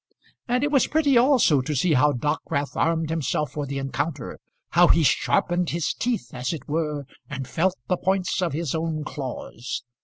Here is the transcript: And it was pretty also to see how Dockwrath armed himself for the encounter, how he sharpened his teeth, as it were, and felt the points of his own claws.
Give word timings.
And 0.47 0.63
it 0.63 0.71
was 0.71 0.87
pretty 0.87 1.15
also 1.15 1.61
to 1.61 1.75
see 1.75 1.93
how 1.93 2.11
Dockwrath 2.11 2.75
armed 2.75 3.11
himself 3.11 3.51
for 3.51 3.67
the 3.67 3.77
encounter, 3.77 4.39
how 4.71 4.87
he 4.87 5.03
sharpened 5.03 5.69
his 5.69 5.93
teeth, 5.93 6.31
as 6.33 6.53
it 6.53 6.67
were, 6.67 7.05
and 7.29 7.47
felt 7.47 7.77
the 7.87 7.97
points 7.97 8.41
of 8.41 8.51
his 8.51 8.73
own 8.73 9.03
claws. 9.03 9.83